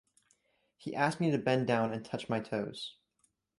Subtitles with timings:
[0.77, 2.95] He asked me to bend down and touch my toes.